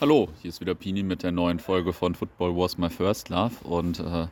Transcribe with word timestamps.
Hallo, 0.00 0.28
hier 0.40 0.48
ist 0.48 0.62
wieder 0.62 0.74
Pini 0.74 1.02
mit 1.02 1.22
der 1.22 1.30
neuen 1.30 1.58
Folge 1.58 1.92
von 1.92 2.14
Football 2.14 2.56
Was 2.56 2.78
My 2.78 2.88
First 2.88 3.28
Love 3.28 3.52
und 3.64 4.00
äh, 4.00 4.28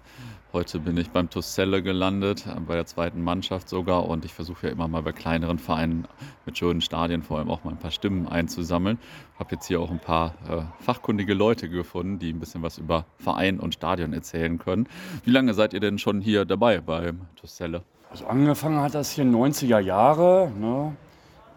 heute 0.54 0.78
bin 0.78 0.96
ich 0.96 1.10
beim 1.10 1.28
Tusselle 1.28 1.82
gelandet, 1.82 2.46
bei 2.66 2.74
der 2.74 2.86
zweiten 2.86 3.22
Mannschaft 3.22 3.68
sogar 3.68 4.08
und 4.08 4.24
ich 4.24 4.32
versuche 4.32 4.68
ja 4.68 4.72
immer 4.72 4.88
mal 4.88 5.02
bei 5.02 5.12
kleineren 5.12 5.58
Vereinen 5.58 6.08
mit 6.46 6.56
schönen 6.56 6.80
Stadien 6.80 7.22
vor 7.22 7.36
allem 7.36 7.50
auch 7.50 7.64
mal 7.64 7.72
ein 7.72 7.78
paar 7.78 7.90
Stimmen 7.90 8.26
einzusammeln. 8.26 8.98
Habe 9.38 9.56
jetzt 9.56 9.66
hier 9.66 9.78
auch 9.78 9.90
ein 9.90 9.98
paar 9.98 10.32
äh, 10.48 10.62
fachkundige 10.82 11.34
Leute 11.34 11.68
gefunden, 11.68 12.18
die 12.18 12.32
ein 12.32 12.40
bisschen 12.40 12.62
was 12.62 12.78
über 12.78 13.04
Verein 13.18 13.60
und 13.60 13.74
Stadion 13.74 14.14
erzählen 14.14 14.58
können. 14.58 14.88
Wie 15.24 15.32
lange 15.32 15.52
seid 15.52 15.74
ihr 15.74 15.80
denn 15.80 15.98
schon 15.98 16.22
hier 16.22 16.46
dabei 16.46 16.80
beim 16.80 17.26
Tusselle? 17.36 17.82
Also 18.10 18.24
angefangen 18.24 18.80
hat 18.80 18.94
das 18.94 19.10
hier 19.10 19.24
in 19.24 19.36
90er 19.36 19.80
Jahre. 19.80 20.50
Ne? 20.58 20.96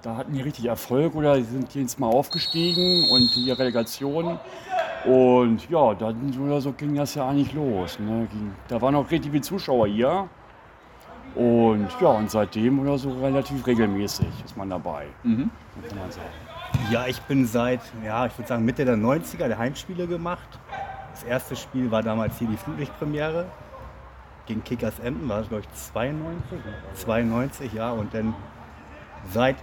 Da 0.01 0.15
hatten 0.17 0.33
die 0.33 0.41
richtig 0.41 0.65
Erfolg 0.65 1.13
oder 1.15 1.37
die 1.37 1.43
sind 1.43 1.75
jetzt 1.75 1.99
mal 1.99 2.07
aufgestiegen 2.07 3.07
und 3.09 3.35
die 3.35 3.51
Relegation. 3.51 4.39
Und 5.05 5.69
ja, 5.69 5.93
dann 5.93 6.33
oder 6.39 6.61
so 6.61 6.71
ging 6.73 6.95
das 6.95 7.15
ja 7.15 7.27
eigentlich 7.27 7.53
los. 7.53 7.99
Ne? 7.99 8.27
Da 8.67 8.81
waren 8.81 8.95
auch 8.95 9.09
richtig 9.11 9.31
viele 9.31 9.43
Zuschauer 9.43 9.87
hier. 9.87 10.27
Und 11.35 11.87
ja, 12.01 12.09
und 12.09 12.29
seitdem 12.29 12.79
oder 12.79 12.97
so 12.97 13.11
relativ 13.21 13.65
regelmäßig 13.65 14.27
ist 14.43 14.57
man 14.57 14.69
dabei. 14.69 15.05
Mhm. 15.23 15.49
Kann 15.87 15.97
man 15.97 16.11
sagen. 16.11 16.27
Ja, 16.91 17.07
ich 17.07 17.21
bin 17.21 17.45
seit, 17.45 17.81
ja, 18.03 18.25
ich 18.25 18.37
würde 18.37 18.47
sagen 18.47 18.65
Mitte 18.65 18.83
der 18.83 18.97
90er 18.97 19.47
der 19.47 19.57
Heimspiele 19.57 20.07
gemacht. 20.07 20.59
Das 21.11 21.23
erste 21.23 21.55
Spiel 21.55 21.91
war 21.91 22.01
damals 22.01 22.37
hier 22.39 22.47
die 22.47 22.57
Flutlichtpremiere 22.57 23.45
gegen 24.45 24.63
Kickers 24.63 24.99
Emden, 24.99 25.29
war 25.29 25.39
das 25.39 25.49
glaube 25.49 25.63
ich 25.63 25.73
92? 25.73 26.59
92, 26.95 27.73
ja. 27.73 27.91
Und 27.91 28.13
dann 28.13 28.33
seit 29.29 29.55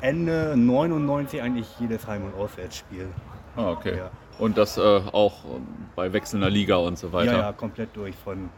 Ende 0.00 0.54
99 0.56 1.42
eigentlich 1.42 1.66
jedes 1.78 2.06
Heim- 2.06 2.24
und 2.24 2.34
Auswärtsspiel. 2.34 3.06
Ah, 3.56 3.70
okay. 3.70 3.96
Ja. 3.96 4.10
Und 4.38 4.56
das 4.56 4.78
äh, 4.78 4.80
auch 4.80 5.44
bei 5.96 6.12
wechselnder 6.12 6.48
Liga 6.48 6.76
und 6.76 6.98
so 6.98 7.12
weiter? 7.12 7.32
Ja, 7.32 7.38
ja, 7.40 7.52
komplett 7.52 7.94
durch. 7.94 8.14
Von 8.16 8.48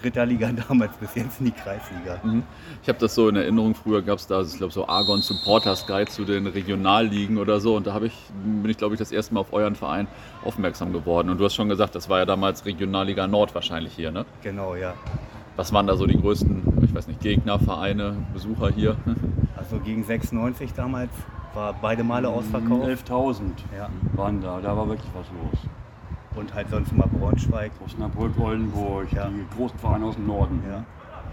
dritter 0.00 0.24
Liga 0.24 0.50
damals 0.68 0.96
bis 0.96 1.14
jetzt 1.14 1.40
in 1.40 1.46
die 1.46 1.52
Kreisliga. 1.52 2.20
Mhm. 2.22 2.42
Ich 2.82 2.88
habe 2.88 2.98
das 2.98 3.14
so 3.14 3.28
in 3.28 3.36
Erinnerung, 3.36 3.74
früher 3.74 4.02
gab 4.02 4.18
es 4.18 4.26
da, 4.26 4.40
ich 4.42 4.56
glaube, 4.56 4.72
so 4.72 4.88
Argon 4.88 5.20
Supporters 5.20 5.86
Guide 5.86 6.10
zu 6.10 6.24
den 6.24 6.46
Regionalligen 6.46 7.38
oder 7.38 7.60
so. 7.60 7.76
Und 7.76 7.86
da 7.86 8.00
ich, 8.00 8.14
bin 8.42 8.70
ich, 8.70 8.78
glaube 8.78 8.94
ich, 8.94 8.98
das 8.98 9.12
erste 9.12 9.34
Mal 9.34 9.40
auf 9.40 9.52
euren 9.52 9.76
Verein 9.76 10.08
aufmerksam 10.44 10.92
geworden. 10.92 11.28
Und 11.28 11.38
du 11.38 11.44
hast 11.44 11.54
schon 11.54 11.68
gesagt, 11.68 11.94
das 11.94 12.08
war 12.08 12.20
ja 12.20 12.26
damals 12.26 12.64
Regionalliga 12.64 13.26
Nord 13.26 13.54
wahrscheinlich 13.54 13.92
hier, 13.92 14.10
ne? 14.10 14.24
Genau, 14.42 14.74
ja. 14.74 14.94
Was 15.56 15.72
waren 15.72 15.86
da 15.86 15.96
so 15.96 16.06
die 16.06 16.18
größten, 16.18 16.62
ich 16.82 16.94
weiß 16.94 17.08
nicht, 17.08 17.20
Gegner, 17.20 17.58
Vereine, 17.58 18.16
Besucher 18.32 18.70
hier? 18.70 18.96
Also 19.70 19.84
gegen 19.84 20.02
96 20.02 20.72
damals 20.72 21.10
war 21.54 21.72
beide 21.74 22.02
Male 22.02 22.28
ausverkauft. 22.28 23.08
11.000 23.08 23.40
ja. 23.76 23.88
waren 24.14 24.40
da, 24.40 24.60
da 24.60 24.76
war 24.76 24.88
wirklich 24.88 25.10
was 25.14 25.26
los. 25.28 25.60
Und 26.34 26.52
halt 26.52 26.70
sonst 26.70 26.90
immer 26.90 27.06
Braunschweig. 27.06 27.70
Osnabrück, 27.84 28.32
Oldenburg, 28.40 29.12
ja. 29.12 29.28
die 29.28 29.46
großen 29.56 29.78
Vereine 29.78 30.06
aus 30.06 30.16
dem 30.16 30.26
Norden. 30.26 30.60
Ja. 30.68 30.84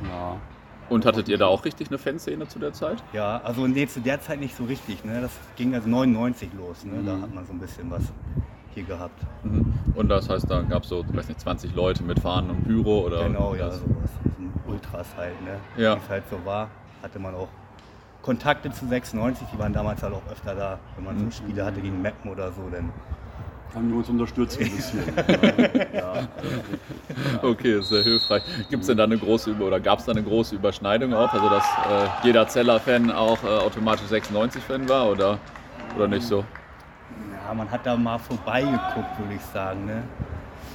ja. 0.07 0.35
Und 0.89 1.07
hattet 1.07 1.29
ihr 1.29 1.39
da 1.39 1.47
auch 1.47 1.65
richtig 1.65 1.87
eine 1.87 1.97
Fanszene 1.97 2.47
zu 2.47 2.59
der 2.59 2.73
Zeit? 2.73 3.03
Ja, 3.11 3.41
also 3.43 3.65
nee, 3.65 3.87
zu 3.87 4.01
der 4.01 4.21
Zeit 4.21 4.39
nicht 4.39 4.55
so 4.55 4.65
richtig. 4.65 5.03
Ne? 5.03 5.19
Das 5.19 5.31
ging 5.55 5.73
also 5.73 5.89
99 5.89 6.49
los. 6.55 6.85
Ne? 6.85 6.99
Mhm. 7.01 7.05
Da 7.07 7.19
hat 7.19 7.33
man 7.33 7.43
so 7.43 7.53
ein 7.53 7.59
bisschen 7.59 7.89
was 7.89 8.03
hier 8.75 8.83
gehabt. 8.83 9.19
Mhm. 9.43 9.73
Und 9.95 10.09
das 10.09 10.29
heißt, 10.29 10.47
da 10.47 10.61
gab 10.61 10.83
es 10.83 10.89
so, 10.89 11.03
weiß 11.11 11.27
nicht, 11.27 11.39
20 11.39 11.73
Leute 11.73 12.03
mit 12.03 12.19
Fahnen 12.19 12.51
und 12.51 12.63
Pyro 12.65 13.07
oder? 13.07 13.23
Genau, 13.23 13.55
ja, 13.55 13.71
sowas. 13.71 14.11
Ultras 14.67 15.07
halt, 15.17 15.41
ne? 15.43 15.59
Ja. 15.75 15.95
Wie 15.95 15.99
es 15.99 16.09
halt 16.09 16.23
so 16.29 16.37
war, 16.45 16.69
hatte 17.01 17.17
man 17.17 17.33
auch 17.33 17.47
Kontakte 18.27 18.69
zu 18.69 18.85
96, 18.85 19.47
die 19.53 19.57
waren 19.57 19.71
damals 19.71 20.03
halt 20.03 20.13
auch 20.13 20.21
öfter 20.29 20.53
da, 20.53 20.79
wenn 20.97 21.05
man 21.05 21.17
so 21.17 21.23
mhm. 21.23 21.31
Spiele 21.31 21.63
hatte 21.63 21.79
gegen 21.79 22.01
Meppen 22.01 22.29
oder 22.29 22.51
so, 22.51 22.67
dann 22.69 22.91
haben 23.73 23.87
die 23.87 23.95
uns 23.95 24.09
unterstützt 24.09 24.59
ein 24.59 24.69
bisschen. 24.69 24.99
ja. 25.93 26.27
Okay, 27.41 27.79
sehr 27.81 28.03
hilfreich. 28.03 28.43
Gibt 28.69 28.81
es 28.81 28.87
denn 28.87 28.97
da 28.97 29.05
eine 29.05 29.17
große 29.17 29.55
oder 29.55 29.79
gab 29.79 29.99
es 29.99 30.05
da 30.05 30.11
eine 30.11 30.23
große 30.23 30.55
Überschneidung 30.55 31.13
auch? 31.13 31.31
Also 31.31 31.47
dass 31.47 31.63
äh, 31.63 32.25
jeder 32.27 32.45
Zeller-Fan 32.45 33.11
auch 33.11 33.41
äh, 33.43 33.47
automatisch 33.47 34.07
96-Fan 34.07 34.89
war 34.89 35.09
oder, 35.09 35.39
oder 35.95 36.09
nicht 36.09 36.27
so? 36.27 36.43
Ja, 37.47 37.53
man 37.53 37.71
hat 37.71 37.85
da 37.85 37.95
mal 37.95 38.17
vorbeigeguckt, 38.17 39.19
würde 39.19 39.35
ich 39.35 39.41
sagen. 39.53 39.85
Ne? 39.85 40.03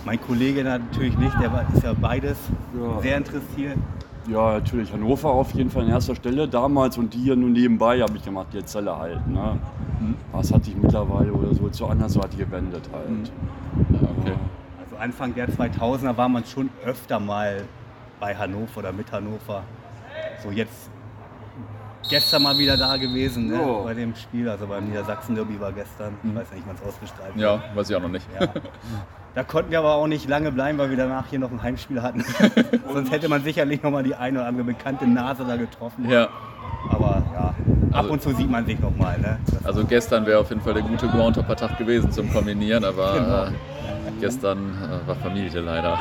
Mein 0.07 0.19
Kollege 0.19 0.65
natürlich 0.65 1.19
nicht, 1.19 1.39
der 1.39 1.67
ist 1.75 1.83
ja 1.83 1.93
beides 1.93 2.39
ja. 2.75 3.03
sehr 3.03 3.19
interessiert. 3.19 3.77
Ja, 4.29 4.53
natürlich. 4.53 4.93
Hannover 4.93 5.31
auf 5.31 5.53
jeden 5.53 5.71
Fall 5.71 5.83
an 5.83 5.91
erster 5.91 6.15
Stelle 6.15 6.47
damals 6.47 6.97
und 6.97 7.13
die 7.13 7.19
hier 7.19 7.37
nur 7.37 7.51
nebenbei 7.51 8.01
habe 8.01 8.17
ich 8.17 8.25
gemacht, 8.25 8.49
die 8.53 8.65
Zelle 8.65 8.97
halt. 8.97 9.27
Ne? 9.27 9.59
Mhm. 10.01 10.15
Was 10.31 10.53
hat 10.53 10.65
sich 10.65 10.77
mittlerweile 10.77 11.33
oder 11.33 11.55
so 11.55 11.69
zur 11.69 11.91
anderen 11.91 12.11
Seite 12.11 12.37
gewendet 12.37 12.89
halt. 12.93 13.11
Mhm. 13.11 13.25
Ja, 13.95 14.09
okay. 14.19 14.35
Also 14.85 14.97
Anfang 14.97 15.35
der 15.35 15.49
2000er 15.49 16.17
war 16.17 16.29
man 16.29 16.45
schon 16.45 16.71
öfter 16.85 17.19
mal 17.19 17.63
bei 18.21 18.35
Hannover 18.35 18.79
oder 18.79 18.93
mit 18.93 19.11
Hannover. 19.11 19.65
So 20.43 20.51
jetzt 20.51 20.91
gestern 22.13 22.43
mal 22.43 22.59
wieder 22.59 22.77
da 22.77 22.97
gewesen 22.99 23.49
ne? 23.49 23.59
oh. 23.61 23.85
bei 23.85 23.95
dem 23.95 24.15
Spiel. 24.15 24.49
Also 24.49 24.67
beim 24.67 24.85
Niedersachsen-Derby 24.85 25.59
war 25.59 25.73
gestern. 25.73 26.15
Ich 26.23 26.31
mhm. 26.31 26.37
weiß 26.37 26.53
nicht, 26.53 26.65
wann 26.67 26.77
es 26.77 26.83
ausgestrahlt 26.83 27.37
Ja, 27.37 27.63
weiß 27.75 27.89
ich 27.89 27.97
auch 27.97 28.03
noch 28.03 28.11
nicht. 28.11 28.27
Ja. 28.39 28.49
Da 29.35 29.43
konnten 29.43 29.71
wir 29.71 29.79
aber 29.79 29.95
auch 29.95 30.07
nicht 30.07 30.29
lange 30.29 30.53
bleiben, 30.53 30.77
weil 30.77 30.91
wir 30.91 30.97
danach 30.99 31.25
hier 31.31 31.39
noch 31.39 31.51
ein 31.51 31.63
Heimspiel 31.63 32.03
hatten. 32.03 32.23
Sonst 32.93 33.11
hätte 33.11 33.31
man 33.31 33.43
sicherlich 33.43 33.83
noch 33.83 33.91
mal 33.91 34.03
die 34.03 34.15
eine 34.15 34.41
oder 34.41 34.49
andere 34.49 34.65
bekannte 34.65 35.07
Nase 35.07 35.47
da 35.47 35.57
getroffen. 35.57 36.11
Ja. 36.11 36.29
Aber 36.91 37.23
ja, 37.33 37.45
ab 37.45 37.55
also, 37.93 38.13
und 38.13 38.23
zu 38.23 38.35
sieht 38.35 38.51
man 38.51 38.67
sich 38.67 38.79
noch 38.79 38.95
mal. 38.95 39.19
Ne? 39.19 39.39
Also 39.65 39.87
gestern 39.87 40.27
wäre 40.27 40.39
auf 40.39 40.51
jeden 40.51 40.61
Fall 40.61 40.75
der 40.75 40.83
gute 40.83 41.09
Groundhopper-Tag 41.09 41.79
gewesen 41.79 42.13
zum 42.13 42.31
Kombinieren, 42.31 42.85
aber 42.85 43.15
genau. 43.15 43.45
äh, 43.45 44.21
gestern 44.21 44.59
äh, 44.59 45.09
war 45.09 45.17
Familie 45.17 45.61
leider. 45.61 45.99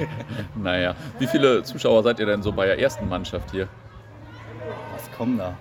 naja, 0.54 0.94
wie 1.18 1.26
viele 1.26 1.62
Zuschauer 1.64 2.02
seid 2.04 2.20
ihr 2.20 2.26
denn 2.26 2.42
so 2.42 2.52
bei 2.52 2.64
der 2.64 2.78
ersten 2.78 3.06
Mannschaft 3.06 3.50
hier? 3.50 3.68
Was 5.12 5.18
kommen 5.18 5.38
da? 5.38 5.54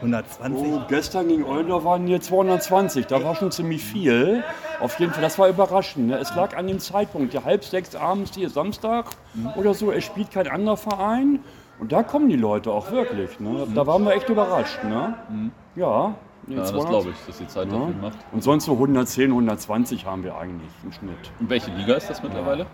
120? 0.00 0.72
Oh, 0.72 0.82
gestern 0.88 1.28
gegen 1.28 1.44
Oldorf 1.44 1.84
waren 1.84 2.06
hier 2.06 2.20
220. 2.20 3.06
Da 3.06 3.22
war 3.24 3.34
schon 3.34 3.50
ziemlich 3.50 3.82
viel. 3.82 4.44
Auf 4.80 5.00
jeden 5.00 5.12
Fall, 5.12 5.22
das 5.22 5.38
war 5.38 5.48
überraschend. 5.48 6.08
Ne? 6.08 6.18
Es 6.18 6.34
lag 6.36 6.56
an 6.56 6.68
dem 6.68 6.78
Zeitpunkt, 6.78 7.34
ja, 7.34 7.42
halb 7.44 7.64
sechs 7.64 7.96
abends 7.96 8.34
hier 8.34 8.48
Samstag 8.48 9.06
mhm. 9.34 9.50
oder 9.56 9.74
so. 9.74 9.90
Es 9.90 10.04
spielt 10.04 10.30
kein 10.30 10.46
anderer 10.46 10.76
Verein. 10.76 11.40
Und 11.80 11.90
da 11.92 12.02
kommen 12.02 12.28
die 12.28 12.36
Leute 12.36 12.70
auch 12.70 12.90
wirklich. 12.92 13.40
Ne? 13.40 13.66
Da 13.74 13.86
waren 13.86 14.04
wir 14.04 14.12
echt 14.12 14.28
überrascht. 14.28 14.84
Ne? 14.84 15.14
Mhm. 15.28 15.52
Ja. 15.74 16.14
Nee, 16.46 16.56
ja, 16.56 16.64
200. 16.64 16.84
das 16.84 16.90
glaube 16.90 17.10
ich, 17.10 17.26
dass 17.26 17.38
die 17.38 17.46
Zeit 17.46 17.72
ja. 17.72 17.78
dafür 17.78 17.94
macht. 18.00 18.18
Und 18.32 18.42
sonst 18.42 18.64
so 18.66 18.72
110, 18.72 19.30
120 19.30 20.06
haben 20.06 20.22
wir 20.22 20.36
eigentlich 20.36 20.70
im 20.84 20.92
Schnitt. 20.92 21.32
Und 21.40 21.50
welche 21.50 21.70
Liga 21.72 21.94
ist 21.94 22.08
das 22.08 22.22
mittlerweile? 22.22 22.66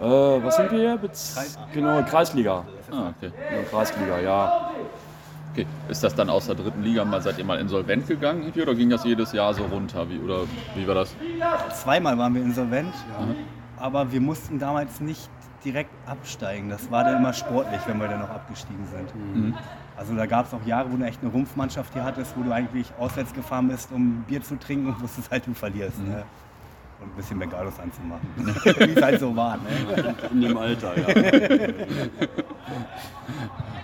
Äh, 0.00 0.04
was 0.04 0.56
sind 0.56 0.70
wir? 0.70 0.96
Kreis 0.96 1.58
genau, 1.72 2.02
Kreisliga. 2.02 2.64
Ah, 2.90 3.12
okay. 3.16 3.32
Ja, 3.36 3.62
Kreisliga, 3.68 4.20
ja. 4.20 4.70
Okay. 5.58 5.66
Ist 5.88 6.04
das 6.04 6.14
dann 6.14 6.30
aus 6.30 6.46
der 6.46 6.54
dritten 6.54 6.82
Liga 6.82 7.04
mal, 7.04 7.20
seid 7.20 7.38
ihr 7.38 7.44
mal 7.44 7.58
insolvent 7.58 8.06
gegangen 8.06 8.42
irgendwie, 8.42 8.62
oder 8.62 8.74
ging 8.74 8.90
das 8.90 9.04
jedes 9.04 9.32
Jahr 9.32 9.52
so 9.54 9.64
runter? 9.64 10.08
Wie, 10.08 10.18
oder 10.18 10.42
wie 10.76 10.86
war 10.86 10.94
das? 10.94 11.16
Zweimal 11.82 12.16
waren 12.16 12.34
wir 12.34 12.42
insolvent, 12.42 12.94
ja. 12.94 13.34
aber 13.76 14.12
wir 14.12 14.20
mussten 14.20 14.58
damals 14.58 15.00
nicht 15.00 15.28
direkt 15.64 15.90
absteigen. 16.06 16.68
Das 16.68 16.90
war 16.92 17.02
dann 17.02 17.16
immer 17.16 17.32
sportlich, 17.32 17.80
wenn 17.86 17.98
wir 17.98 18.06
dann 18.06 18.20
noch 18.20 18.30
abgestiegen 18.30 18.86
sind. 18.86 19.14
Mhm. 19.16 19.54
Also 19.96 20.14
da 20.14 20.26
gab 20.26 20.46
es 20.46 20.54
auch 20.54 20.64
Jahre, 20.64 20.92
wo 20.92 20.96
du 20.96 21.04
echt 21.04 21.20
eine 21.22 21.32
Rumpfmannschaft 21.32 21.92
hier 21.92 22.04
hattest, 22.04 22.36
wo 22.36 22.42
du 22.44 22.52
eigentlich 22.52 22.92
auswärts 23.00 23.34
gefahren 23.34 23.66
bist, 23.66 23.90
um 23.90 24.22
Bier 24.28 24.40
zu 24.40 24.56
trinken 24.56 24.86
und 24.86 25.00
wusstest 25.00 25.32
halt, 25.32 25.44
du 25.46 25.54
verlierst. 25.54 25.98
Mhm. 25.98 26.10
Ne? 26.10 26.22
Und 27.00 27.12
ein 27.12 27.16
bisschen 27.16 27.38
Bengalos 27.38 27.74
anzumachen. 27.78 28.28
Wie 28.36 28.92
es 28.92 29.02
halt 29.02 29.20
so 29.20 29.34
war. 29.36 29.56
Ne? 29.56 30.14
In 30.32 30.40
dem 30.40 30.56
Alter, 30.56 30.92
ja. 30.98 31.06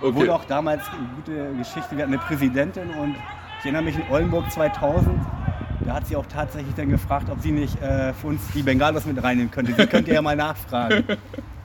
Okay. 0.01 0.15
Wurde 0.17 0.35
auch 0.35 0.45
damals 0.45 0.83
eine 0.91 1.09
gute 1.17 1.57
Geschichte. 1.57 1.97
Wir 1.97 2.03
hatten 2.03 2.13
eine 2.13 2.23
Präsidentin 2.23 2.91
und 2.91 3.17
ich 3.59 3.65
erinnere 3.65 3.85
mich 3.85 3.97
in 3.97 4.03
Oldenburg 4.11 4.51
2000. 4.51 5.19
Da 5.81 5.95
hat 5.95 6.07
sie 6.07 6.17
auch 6.17 6.27
tatsächlich 6.27 6.75
dann 6.75 6.91
gefragt, 6.91 7.31
ob 7.31 7.41
sie 7.41 7.53
nicht 7.53 7.81
äh, 7.81 8.13
für 8.13 8.27
uns 8.27 8.43
die 8.55 8.63
Bengalos 8.63 9.07
mit 9.07 9.23
reinnehmen 9.23 9.51
könnte. 9.51 9.73
Sie 9.73 9.87
könnte 9.87 10.13
ja 10.13 10.21
mal 10.21 10.37
nachfragen. 10.37 11.05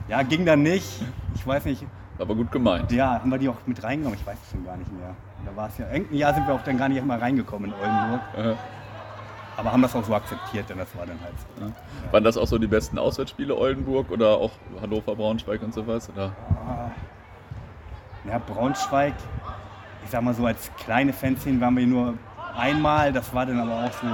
Ja, 0.08 0.22
ging 0.22 0.46
dann 0.46 0.62
nicht. 0.62 1.02
Ich 1.34 1.46
weiß 1.46 1.66
nicht. 1.66 1.84
Aber 2.18 2.34
gut 2.34 2.50
gemeint. 2.50 2.90
Ja, 2.92 3.20
haben 3.20 3.30
wir 3.30 3.38
die 3.38 3.48
auch 3.48 3.58
mit 3.66 3.82
reingenommen? 3.82 4.18
Ich 4.18 4.26
weiß 4.26 4.38
es 4.42 4.50
schon 4.50 4.64
gar 4.64 4.76
nicht 4.78 4.90
mehr. 4.92 5.14
Da 5.44 5.54
war 5.54 5.68
es 5.68 5.78
ja. 5.78 5.90
Irgendein 5.90 6.16
Jahr 6.16 6.34
sind 6.34 6.46
wir 6.46 6.54
auch 6.54 6.64
dann 6.64 6.78
gar 6.78 6.88
nicht 6.88 7.04
mal 7.04 7.18
reingekommen 7.18 7.70
in 7.70 7.76
Oldenburg. 7.76 8.20
Aha. 8.36 8.54
Aber 9.56 9.72
haben 9.72 9.82
das 9.82 9.94
auch 9.94 10.04
so 10.04 10.14
akzeptiert, 10.14 10.68
denn 10.70 10.78
das 10.78 10.96
war 10.96 11.06
dann 11.06 11.20
halt 11.22 11.34
so. 11.38 11.64
Ja. 11.64 11.72
Waren 12.12 12.24
das 12.24 12.36
auch 12.36 12.46
so 12.46 12.58
die 12.58 12.66
besten 12.66 12.98
Auswärtsspiele 12.98 13.54
Oldenburg 13.56 14.10
oder 14.10 14.36
auch 14.36 14.52
Hannover, 14.80 15.14
Braunschweig 15.14 15.62
und 15.62 15.74
so 15.74 15.86
was? 15.86 16.08
Oder? 16.08 16.32
Ah. 16.66 16.90
Ja, 18.28 18.38
Braunschweig, 18.38 19.14
ich 20.04 20.10
sag 20.10 20.22
mal 20.22 20.34
so, 20.34 20.46
als 20.46 20.70
kleine 20.76 21.12
Fanszene 21.12 21.60
waren 21.60 21.76
wir 21.76 21.86
nur 21.86 22.14
einmal. 22.56 23.12
Das 23.12 23.34
war 23.34 23.46
dann 23.46 23.60
aber 23.60 23.84
auch 23.84 23.92
so, 23.92 24.06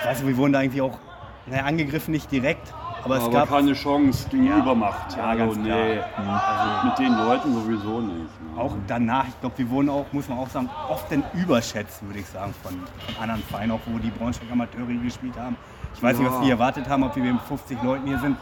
ich 0.00 0.06
weiß 0.06 0.18
nicht, 0.18 0.28
wir 0.28 0.36
wurden 0.36 0.52
da 0.52 0.62
irgendwie 0.62 0.82
auch 0.82 0.98
naja, 1.46 1.64
angegriffen, 1.64 2.12
nicht 2.12 2.30
direkt, 2.30 2.72
Aber 3.08 3.16
es 3.16 3.24
aber 3.24 3.32
gab 3.32 3.48
keine 3.48 3.72
Chance 3.72 4.28
gegen 4.30 4.46
Ja. 4.46 4.58
Übermacht. 4.58 5.16
Ja, 5.16 5.24
also, 5.24 5.44
ganz 5.46 5.56
nee. 5.56 5.68
klar. 5.68 6.42
Also 6.46 6.86
mit 6.88 6.98
den 6.98 7.16
Leuten 7.26 7.54
sowieso 7.54 8.00
nicht. 8.00 8.40
Ne? 8.42 8.60
auch 8.60 8.72
danach, 8.86 9.26
ich 9.28 9.40
glaube, 9.40 9.56
wir 9.58 9.70
wurden 9.70 9.88
auch, 9.88 10.04
muss 10.12 10.28
man 10.28 10.38
auch 10.38 10.48
sagen, 10.48 10.68
oft 10.88 11.10
denn 11.10 11.22
überschätzt, 11.34 12.04
würde 12.04 12.18
ich 12.18 12.26
sagen, 12.26 12.52
von, 12.62 12.72
von 12.72 13.22
anderen 13.22 13.42
Vereinen, 13.44 13.72
auch 13.72 13.80
wo 13.86 13.98
die 13.98 14.10
Braunschweig 14.10 14.50
Amateure 14.50 14.86
gespielt 15.02 15.38
haben. 15.38 15.56
Ich 15.94 16.02
weiß 16.02 16.18
nicht, 16.18 16.28
was 16.28 16.36
Ja. 16.36 16.44
die 16.44 16.50
erwartet 16.50 16.88
haben, 16.88 17.02
ob 17.02 17.16
wir 17.16 17.22
mit 17.22 17.40
50 17.42 17.82
Leuten 17.82 18.06
hier 18.06 18.18
sind. 18.18 18.36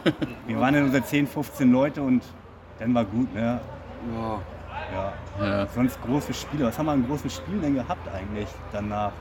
Wir 0.47 0.59
waren 0.59 0.75
in 0.75 0.83
unser 0.85 1.03
10, 1.03 1.27
15 1.27 1.71
Leute 1.71 2.01
und 2.01 2.23
dann 2.79 2.93
war 2.93 3.05
gut. 3.05 3.33
Ne? 3.33 3.59
Ja. 4.15 4.39
Ja. 4.93 5.45
Ja. 5.45 5.67
Sonst 5.67 5.99
große 6.03 6.33
Spiele. 6.33 6.65
Was 6.65 6.77
haben 6.77 6.85
wir 6.87 6.91
an 6.93 7.05
großen 7.07 7.29
Spielen 7.29 7.61
denn 7.61 7.75
gehabt 7.75 8.07
eigentlich 8.13 8.47
danach? 8.71 9.11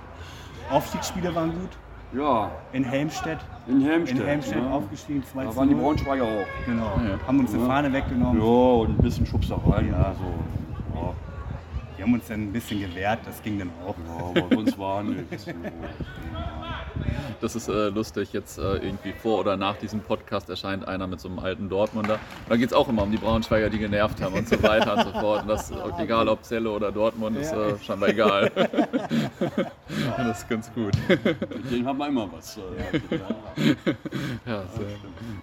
Aufstiegsspiele 0.71 1.35
waren 1.35 1.53
gut. 1.53 1.71
Ja, 2.13 2.51
In 2.73 2.85
Helmstedt. 2.85 3.39
in 3.67 3.81
Helmstedt. 3.83 4.19
In 4.21 4.27
Helmstedt 4.27 4.63
ne? 4.63 4.71
aufgestiegen, 4.71 5.23
2 5.25 5.45
Da 5.45 5.57
waren 5.57 5.69
die 5.69 5.75
0. 5.75 5.83
Braunschweiger 5.85 6.25
auch. 6.25 6.47
Genau. 6.67 7.01
Ja. 7.05 7.19
Haben 7.27 7.41
uns 7.41 7.53
eine 7.53 7.63
Ja. 7.63 7.69
Fahne 7.69 7.93
weggenommen. 7.93 8.41
Ja, 8.41 8.47
und 8.47 8.91
ein 8.99 9.03
bisschen 9.03 9.27
Schubsereien. 9.27 9.89
Ja. 9.91 10.03
Also, 10.03 10.23
ja. 10.95 11.13
Die 11.99 12.03
haben 12.03 12.13
uns 12.15 12.27
dann 12.29 12.41
ein 12.43 12.53
bisschen 12.53 12.81
gewehrt, 12.81 13.21
das 13.25 13.43
ging 13.43 13.59
dann 13.59 13.71
auch. 13.87 13.95
ja, 13.97 14.43
aber 14.43 14.55
sonst 14.55 14.79
war 14.79 15.03
nichts. 15.03 15.47
Das 17.41 17.55
ist 17.57 17.69
äh, 17.69 17.89
lustig, 17.89 18.33
jetzt 18.33 18.59
äh, 18.59 18.77
irgendwie 18.77 19.13
vor 19.13 19.41
oder 19.41 19.57
nach 19.57 19.77
diesem 19.77 20.01
Podcast 20.01 20.49
erscheint 20.49 20.87
einer 20.89 21.07
mit 21.07 21.21
so 21.21 21.29
einem 21.29 21.39
alten 21.39 21.69
Dortmunder. 21.69 22.15
Und 22.15 22.21
da 22.51 22.57
geht 22.57 22.69
es 22.69 22.73
auch 22.73 22.89
immer 22.89 23.03
um 23.03 23.11
die 23.11 23.19
Braunschweiger, 23.19 23.69
die 23.71 23.79
genervt 23.79 24.21
haben 24.23 24.35
und 24.35 24.49
so 24.49 24.63
weiter 24.63 24.95
und 24.97 25.05
so 25.05 25.21
fort. 25.21 25.43
Und 25.43 25.49
das, 25.49 25.73
egal 25.99 26.29
ob 26.29 26.43
Celle 26.45 26.71
oder 26.71 26.91
Dortmund, 26.93 27.37
ist 27.37 27.53
äh, 27.53 27.79
scheinbar 27.79 28.09
egal. 28.09 28.51
das 30.17 30.39
ist 30.39 30.49
ganz 30.49 30.73
gut. 30.73 30.93
Mit 31.09 31.71
denen 31.71 31.87
haben 31.87 31.99
wir 31.99 32.09
immer 32.09 32.29
was. 32.33 32.57
äh, 32.57 32.99
Ja, 34.47 34.63
sehr, 34.77 34.87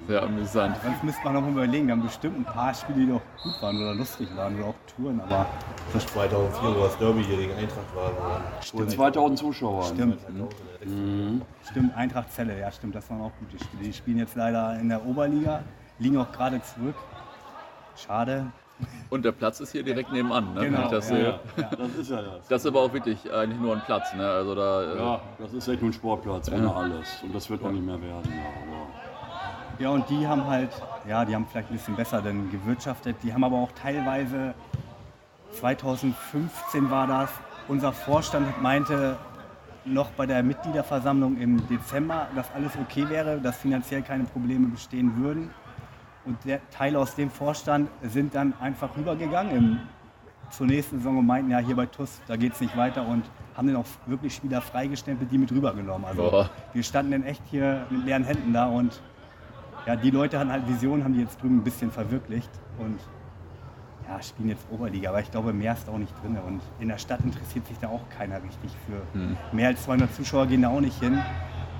sehr 0.07 0.23
amüsant. 0.23 0.77
Sonst 0.83 1.03
müsste 1.03 1.23
man 1.23 1.33
noch 1.33 1.41
mal 1.41 1.51
überlegen, 1.51 1.87
wir 1.87 1.93
haben 1.93 2.03
bestimmt 2.03 2.37
ein 2.39 2.45
paar 2.45 2.73
Spiele, 2.73 2.99
die 3.05 3.11
doch 3.11 3.21
gut 3.43 3.61
waren 3.61 3.77
oder 3.77 3.95
lustig 3.95 4.27
waren 4.35 4.55
oder 4.57 4.67
auch 4.67 4.75
Touren, 4.95 5.21
aber 5.21 5.45
2004, 5.93 6.75
wo 6.75 6.83
das 6.83 6.97
Derby 6.97 7.23
hier 7.23 7.37
gegen 7.37 7.53
Eintracht 7.53 7.95
war. 7.95 8.11
Mit 8.73 8.91
2000 8.91 9.39
Zuschauern. 9.39 9.93
stimmt. 9.93 10.17
Stimmt, 11.69 11.95
Eintracht 11.95 12.29
Celle, 12.31 12.59
ja 12.59 12.71
stimmt, 12.71 12.95
das 12.95 13.09
waren 13.09 13.21
auch 13.21 13.31
gute 13.39 13.63
Spiele. 13.63 13.83
Die 13.83 13.93
spielen 13.93 14.17
jetzt 14.17 14.35
leider 14.35 14.77
in 14.79 14.89
der 14.89 15.05
Oberliga, 15.05 15.61
liegen 15.99 16.17
auch 16.17 16.31
gerade 16.31 16.61
zurück. 16.61 16.95
Schade. 17.95 18.47
Und 19.09 19.23
der 19.23 19.31
Platz 19.31 19.59
ist 19.59 19.71
hier 19.71 19.83
direkt 19.83 20.11
nebenan, 20.11 20.53
ne? 20.55 20.61
wenn 20.61 20.71
Genau, 20.73 20.85
ich 20.85 20.91
das 20.91 21.09
ja, 21.09 21.15
sehe. 21.15 21.39
ja. 21.57 21.69
Das 21.77 21.95
ist 21.95 22.09
ja 22.09 22.21
das. 22.21 22.47
Das 22.49 22.61
ist 22.61 22.67
aber 22.67 22.81
auch 22.81 22.91
wirklich 22.91 23.31
eigentlich 23.31 23.59
nur 23.59 23.75
ein 23.75 23.81
Platz. 23.85 24.13
Ne? 24.13 24.27
Also 24.27 24.55
da, 24.55 24.81
äh, 24.83 24.97
Ja, 24.97 25.21
das 25.39 25.53
ist 25.53 25.67
echt 25.67 25.81
nur 25.81 25.91
ein 25.91 25.93
Sportplatz, 25.93 26.49
ohne 26.51 26.73
alles. 26.75 27.21
Und 27.23 27.33
das 27.33 27.49
wird 27.49 27.63
auch 27.63 27.71
nicht 27.71 27.85
mehr 27.85 28.01
werden. 28.01 28.33
Ja, 29.79 29.89
und 29.89 30.09
die 30.09 30.27
haben 30.27 30.45
halt, 30.45 30.69
ja, 31.07 31.23
die 31.23 31.33
haben 31.35 31.45
vielleicht 31.49 31.69
ein 31.69 31.77
bisschen 31.77 31.95
besser 31.95 32.21
denn 32.21 32.49
gewirtschaftet. 32.51 33.15
Die 33.23 33.33
haben 33.33 33.43
aber 33.43 33.57
auch 33.57 33.71
teilweise, 33.71 34.53
2015 35.59 36.89
war 36.89 37.07
das, 37.07 37.29
unser 37.67 37.93
Vorstand 37.93 38.61
meinte 38.61 39.17
noch 39.85 40.11
bei 40.11 40.25
der 40.25 40.43
Mitgliederversammlung 40.43 41.37
im 41.37 41.67
Dezember, 41.67 42.27
dass 42.35 42.51
alles 42.53 42.71
okay 42.81 43.07
wäre, 43.09 43.39
dass 43.39 43.57
finanziell 43.57 44.01
keine 44.01 44.23
Probleme 44.25 44.67
bestehen 44.67 45.15
würden. 45.17 45.49
Und 46.25 46.37
der 46.45 46.61
Teil 46.69 46.95
aus 46.95 47.15
dem 47.15 47.29
Vorstand 47.29 47.89
sind 48.01 48.33
dann 48.33 48.53
einfach 48.61 48.95
rübergegangen 48.95 49.55
im, 49.55 49.79
zur 50.49 50.67
nächsten 50.67 50.97
Saison 50.97 51.17
und 51.17 51.25
meinten, 51.25 51.51
ja, 51.51 51.59
hier 51.59 51.75
bei 51.75 51.85
TUS, 51.85 52.21
da 52.27 52.37
geht 52.37 52.53
es 52.53 52.61
nicht 52.61 52.77
weiter 52.77 53.05
und 53.05 53.23
haben 53.55 53.67
dann 53.67 53.75
auch 53.77 53.85
wirklich 54.05 54.33
Spieler 54.35 54.61
freigestempelt, 54.61 55.31
die 55.31 55.37
mit 55.37 55.51
rübergenommen. 55.51 56.05
Also 56.05 56.29
Boah. 56.29 56.49
wir 56.71 56.83
standen 56.83 57.11
dann 57.11 57.23
echt 57.23 57.41
hier 57.49 57.85
mit 57.89 58.05
leeren 58.05 58.23
Händen 58.23 58.53
da 58.53 58.67
und 58.67 59.01
ja, 59.85 59.97
die 59.97 60.11
Leute 60.11 60.39
hatten 60.39 60.51
halt 60.51 60.67
Visionen, 60.67 61.03
haben 61.03 61.13
die 61.13 61.21
jetzt 61.21 61.41
drüben 61.41 61.57
ein 61.57 61.63
bisschen 61.63 61.91
verwirklicht 61.91 62.49
und 62.79 62.99
ja, 64.07 64.21
spielen 64.21 64.49
jetzt 64.49 64.65
Oberliga, 64.71 65.09
aber 65.09 65.21
ich 65.21 65.31
glaube, 65.31 65.53
mehr 65.53 65.73
ist 65.73 65.87
auch 65.89 65.97
nicht 65.97 66.13
drin. 66.23 66.37
Und 66.45 66.61
in 66.79 66.89
der 66.89 66.97
Stadt 66.97 67.21
interessiert 67.21 67.65
sich 67.67 67.77
da 67.79 67.87
auch 67.87 68.01
keiner 68.17 68.35
richtig 68.43 68.71
für. 68.85 69.17
Hm. 69.17 69.37
Mehr 69.51 69.69
als 69.69 69.83
200 69.83 70.13
Zuschauer 70.13 70.47
gehen 70.47 70.61
da 70.61 70.69
auch 70.69 70.81
nicht 70.81 70.99
hin. 70.99 71.19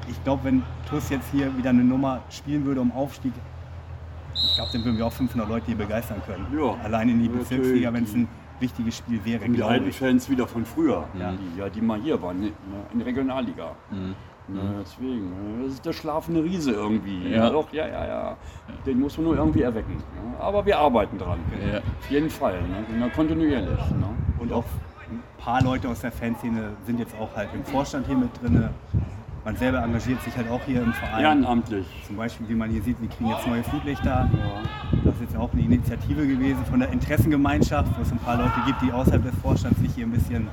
Ich 0.10 0.22
glaube, 0.24 0.44
wenn 0.46 0.64
TUS 0.90 1.10
jetzt 1.10 1.30
hier 1.32 1.56
wieder 1.58 1.70
eine 1.70 1.84
Nummer 1.84 2.22
spielen 2.30 2.66
würde 2.66 2.82
um 2.82 2.92
Aufstieg, 2.92 3.34
ich 4.34 4.56
glaube, 4.56 4.72
dann 4.74 4.84
würden 4.84 4.98
wir 4.98 5.06
auch 5.06 5.14
500 5.14 5.48
Leute 5.48 5.66
hier 5.68 5.78
begeistern 5.78 6.22
können. 6.26 6.46
Ja. 6.58 6.76
Allein 6.84 7.10
in 7.10 7.20
die 7.20 7.28
Natürlich. 7.30 7.50
Bezirksliga, 7.50 7.94
wenn 7.94 8.04
es 8.04 8.14
ein 8.14 8.28
wichtiges 8.60 8.98
Spiel 8.98 9.24
wäre, 9.24 9.46
Und 9.46 9.54
die 9.54 9.64
alten 9.64 9.88
ich. 9.88 9.98
Fans 9.98 10.30
wieder 10.30 10.48
von 10.48 10.66
früher, 10.66 11.08
Ja. 11.18 11.32
die, 11.34 11.60
ja, 11.60 11.70
die 11.70 11.82
mal 11.82 12.00
hier 12.02 12.22
waren, 12.22 12.40
ne, 12.42 12.52
in 12.92 13.00
der 13.00 13.08
Regionalliga. 13.08 13.72
Mhm. 13.92 14.16
Ne, 14.46 14.60
deswegen, 14.82 15.30
ne, 15.30 15.64
das 15.64 15.76
ist 15.76 15.86
der 15.86 15.94
schlafende 15.94 16.44
Riese 16.44 16.72
irgendwie. 16.72 17.30
Ja. 17.30 17.46
Ja, 17.46 17.50
doch, 17.50 17.72
ja, 17.72 17.88
ja, 17.88 18.06
ja. 18.06 18.38
Den 18.86 19.00
muss 19.00 19.18
man 19.18 19.28
nur 19.28 19.38
irgendwie 19.38 19.62
erwecken. 19.62 19.96
Ne? 19.96 20.40
Aber 20.40 20.66
wir 20.66 20.78
arbeiten 20.78 21.18
dran. 21.18 21.40
Ja. 21.72 21.78
Auf 21.80 22.10
jeden 22.10 22.30
Fall. 22.30 22.60
Ne? 22.62 23.10
Kontinuierlich. 23.16 23.80
Ne? 23.92 24.10
Und 24.40 24.52
auch 24.52 24.66
ein 25.10 25.24
paar 25.38 25.64
Leute 25.64 25.88
aus 25.88 26.02
der 26.02 26.12
Fanszene 26.12 26.72
sind 26.86 27.00
jetzt 27.00 27.16
auch 27.18 27.34
halt 27.36 27.50
im 27.54 27.64
Vorstand 27.64 28.06
hier 28.06 28.18
mit 28.18 28.30
drin. 28.42 28.70
Man 29.46 29.56
selber 29.56 29.82
engagiert 29.84 30.22
sich 30.22 30.36
halt 30.36 30.50
auch 30.50 30.62
hier 30.66 30.84
im 30.84 30.94
Verein. 30.94 31.22
Ehrenamtlich. 31.22 31.86
Zum 32.08 32.18
Beispiel, 32.18 32.48
wie 32.50 32.56
man 32.56 32.70
hier 32.70 32.82
sieht, 32.82 33.00
wir 33.02 33.10
kriegen 33.10 33.30
jetzt 33.30 33.48
neue 33.48 33.64
Flutlichter. 33.64 34.30
Ja. 34.32 35.00
Das 35.04 35.16
ist 35.16 35.22
jetzt 35.22 35.38
auch 35.38 35.52
eine 35.54 35.62
Initiative 35.62 36.28
gewesen 36.28 36.66
von 36.66 36.80
der 36.80 36.90
Interessengemeinschaft, 36.92 37.98
wo 37.98 38.02
es 38.02 38.12
ein 38.12 38.20
paar 38.20 38.38
Leute 38.38 38.62
gibt, 38.66 38.82
die 38.82 38.92
außerhalb 38.92 39.24
des 39.24 39.36
Vorstands 39.42 39.80
sich 39.80 39.94
hier 39.96 40.06
ein 40.06 40.12
bisschen 40.12 40.50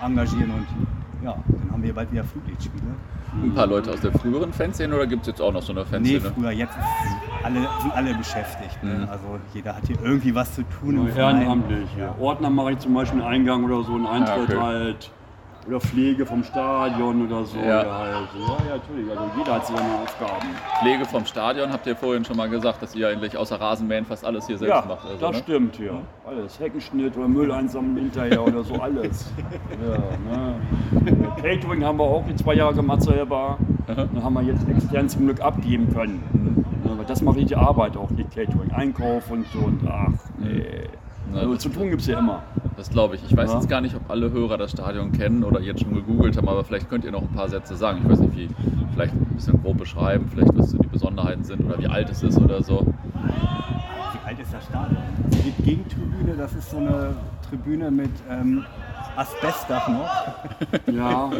engagieren. 0.00 0.50
Und 0.50 0.66
ja, 1.24 1.36
wir 1.84 1.94
bald 1.94 2.10
wieder 2.12 2.24
Flutlichtspiele. 2.24 2.82
Ein 3.42 3.54
paar 3.54 3.66
Leute 3.66 3.90
aus 3.92 4.00
der 4.00 4.12
früheren 4.12 4.52
Fanszene 4.52 4.94
oder 4.94 5.06
gibt 5.06 5.22
es 5.22 5.28
jetzt 5.28 5.40
auch 5.40 5.52
noch 5.52 5.62
so 5.62 5.72
eine 5.72 5.82
Nee, 5.82 6.18
Fanszene? 6.18 6.20
früher, 6.34 6.50
jetzt 6.52 6.74
alle, 7.42 7.60
sind 7.80 7.92
alle 7.94 8.14
beschäftigt. 8.14 8.82
Ne? 8.82 8.94
Mhm. 8.94 9.08
Also 9.08 9.24
jeder 9.52 9.76
hat 9.76 9.86
hier 9.86 9.96
irgendwie 10.02 10.34
was 10.34 10.54
zu 10.54 10.62
tun. 10.62 10.96
im 10.96 11.08
Verein. 11.08 11.38
Ehrenamtlich. 11.42 11.88
Ja. 11.98 12.14
Ordner 12.20 12.50
mache 12.50 12.72
ich 12.72 12.78
zum 12.78 12.94
Beispiel 12.94 13.20
einen 13.20 13.28
Eingang 13.30 13.64
oder 13.64 13.82
so, 13.84 13.94
einen 13.94 14.06
Eintritt 14.06 14.50
okay. 14.50 14.58
halt. 14.60 15.10
Oder 15.66 15.80
Pflege 15.80 16.26
vom 16.26 16.44
Stadion 16.44 17.26
oder 17.26 17.44
so. 17.44 17.58
Ja. 17.58 17.84
Ja, 17.84 17.98
halt. 17.98 18.28
ja, 18.38 18.76
natürlich. 18.76 19.10
Also 19.10 19.30
jeder 19.38 19.54
hat 19.54 19.66
seine 19.66 20.02
Aufgaben. 20.02 20.48
Pflege 20.80 21.04
vom 21.06 21.24
Stadion 21.24 21.72
habt 21.72 21.86
ihr 21.86 21.96
vorhin 21.96 22.24
schon 22.24 22.36
mal 22.36 22.50
gesagt, 22.50 22.82
dass 22.82 22.94
ihr 22.94 23.08
eigentlich 23.08 23.36
außer 23.36 23.58
Rasenmähen 23.58 24.04
fast 24.04 24.26
alles 24.26 24.46
hier 24.46 24.58
selbst 24.58 24.86
macht. 24.86 25.06
Also, 25.06 25.18
das 25.18 25.36
ne? 25.36 25.42
stimmt, 25.42 25.78
ja. 25.78 26.02
Alles. 26.26 26.60
Heckenschnitt 26.60 27.16
oder 27.16 27.28
Müll 27.28 27.50
einsammeln 27.50 27.96
hinterher 27.96 28.42
oder 28.44 28.62
so, 28.62 28.74
alles. 28.74 29.32
ja, 29.86 29.98
ne. 30.30 31.26
Catering 31.40 31.82
haben 31.84 31.98
wir 31.98 32.04
auch 32.04 32.24
die 32.26 32.36
zwei 32.36 32.54
Jahre 32.54 32.74
gemacht 32.74 33.02
selber. 33.02 33.56
Dann 33.86 34.22
haben 34.22 34.34
wir 34.34 34.42
jetzt 34.42 34.68
extern 34.68 35.08
zum 35.08 35.26
Glück 35.26 35.40
abgeben 35.40 35.92
können. 35.92 36.62
Ja, 36.84 36.92
aber 36.92 37.04
das 37.04 37.22
macht 37.22 37.38
die 37.38 37.56
Arbeit 37.56 37.96
auch, 37.96 38.10
nicht 38.10 38.30
Catering. 38.34 38.70
Einkauf 38.72 39.30
und 39.30 39.46
so 39.48 39.60
und 39.60 39.80
ach, 39.88 40.12
nee. 40.38 40.88
Na, 41.32 41.40
Also 41.40 41.56
zu 41.56 41.68
tun 41.70 41.90
gibt 41.90 42.02
es 42.02 42.06
ja 42.08 42.18
immer. 42.18 42.42
Das 42.76 42.90
glaube 42.90 43.14
ich. 43.16 43.22
Ich 43.30 43.36
weiß 43.36 43.50
Ja. 43.50 43.56
jetzt 43.58 43.68
gar 43.68 43.80
nicht, 43.80 43.94
ob 43.94 44.10
alle 44.10 44.30
Hörer 44.32 44.58
das 44.58 44.72
Stadion 44.72 45.12
kennen 45.12 45.44
oder 45.44 45.60
jetzt 45.60 45.82
schon 45.82 45.94
gegoogelt 45.94 46.36
haben, 46.36 46.48
aber 46.48 46.64
vielleicht 46.64 46.88
könnt 46.88 47.04
ihr 47.04 47.12
noch 47.12 47.22
ein 47.22 47.28
paar 47.32 47.48
Sätze 47.48 47.76
sagen. 47.76 48.00
Ich 48.02 48.08
weiß 48.10 48.18
nicht, 48.20 48.36
wie, 48.36 48.48
vielleicht 48.92 49.14
ein 49.14 49.24
bisschen 49.34 49.62
grob 49.62 49.78
beschreiben, 49.78 50.28
vielleicht 50.30 50.56
was 50.58 50.70
so 50.70 50.78
die 50.78 50.86
Besonderheiten 50.88 51.44
sind 51.44 51.64
oder 51.64 51.78
wie 51.78 51.86
alt 51.86 52.10
es 52.10 52.22
ist 52.22 52.38
oder 52.38 52.62
so. 52.62 52.84
Wie 53.14 54.28
alt 54.28 54.38
ist 54.40 54.52
das 54.52 54.64
Stadion? 54.64 54.96
Die 55.30 55.62
Gegentribüne, 55.62 56.34
das 56.36 56.52
ist 56.54 56.70
so 56.70 56.78
eine 56.78 57.14
Tribüne 57.48 57.90
mit 57.90 58.10
ähm, 58.30 58.64
Asbestdach 59.16 59.88
noch. 59.88 60.10
Ja, 60.92 61.30